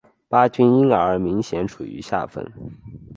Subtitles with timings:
[0.27, 2.43] 巴军因而明显处于下风。